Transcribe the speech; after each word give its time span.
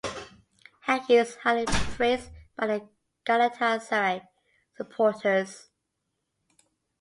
Hagi 0.87 1.17
is 1.17 1.35
highly 1.43 1.65
praised 1.67 2.31
by 2.57 2.65
the 2.65 2.89
Galatasaray 3.23 4.25
supporters. 4.75 5.69